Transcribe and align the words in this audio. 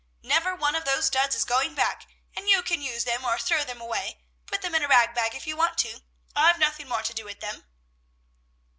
Never 0.23 0.55
one 0.55 0.73
of 0.73 0.83
those 0.83 1.11
duds 1.11 1.35
is 1.35 1.45
going 1.45 1.75
back, 1.75 2.07
and 2.35 2.49
you 2.49 2.63
can 2.63 2.81
use 2.81 3.03
them 3.03 3.23
or 3.23 3.37
throw 3.37 3.63
them 3.63 3.79
away; 3.79 4.19
put 4.47 4.63
them 4.63 4.73
in 4.73 4.81
a 4.81 4.87
rag 4.87 5.13
bag 5.13 5.35
if 5.35 5.45
you 5.45 5.55
want 5.55 5.77
to; 5.77 6.01
I've 6.35 6.57
nothing 6.57 6.87
more 6.89 7.03
to 7.03 7.13
do 7.13 7.23
with 7.23 7.39
them." 7.39 7.65